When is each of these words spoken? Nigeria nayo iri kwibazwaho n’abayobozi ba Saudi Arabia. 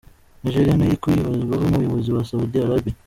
Nigeria 0.41 0.75
nayo 0.75 0.89
iri 0.91 1.01
kwibazwaho 1.03 1.65
n’abayobozi 1.67 2.09
ba 2.15 2.23
Saudi 2.29 2.57
Arabia. 2.65 2.95